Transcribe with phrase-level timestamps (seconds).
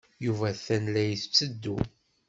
[0.25, 1.77] Yuba atan la yetteddu.